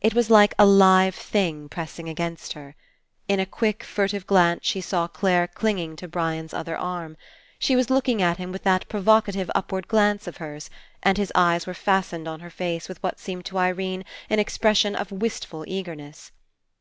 It 0.00 0.12
was 0.12 0.28
like 0.28 0.54
a 0.58 0.66
live 0.66 1.14
thing 1.14 1.68
pressing 1.68 2.08
against 2.08 2.54
her. 2.54 2.74
In 3.28 3.38
a 3.38 3.46
quick 3.46 3.84
furtive 3.84 4.26
glance 4.26 4.66
she 4.66 4.80
saw 4.80 5.06
Clare 5.06 5.46
clinging 5.46 5.94
to 5.94 6.08
Brian's 6.08 6.52
other 6.52 6.76
arm. 6.76 7.16
She 7.60 7.76
was 7.76 7.88
looking 7.88 8.20
at 8.20 8.38
him 8.38 8.50
with 8.50 8.64
that 8.64 8.88
provocative 8.88 9.48
upward 9.54 9.86
glance 9.86 10.26
of 10.26 10.38
hers, 10.38 10.68
and 11.00 11.16
his 11.16 11.30
eyes 11.36 11.64
were 11.64 11.74
fas 11.74 12.06
tened 12.10 12.26
on 12.26 12.40
her 12.40 12.50
face 12.50 12.88
with 12.88 13.00
what 13.04 13.20
seemed 13.20 13.44
to 13.44 13.58
Irene 13.58 14.04
an 14.28 14.40
expression 14.40 14.96
of 14.96 15.12
wistful 15.12 15.62
eagerness. 15.68 16.32